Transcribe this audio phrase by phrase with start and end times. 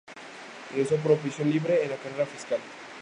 [0.71, 2.59] Ingresó por oposición libre en la carrera fiscal.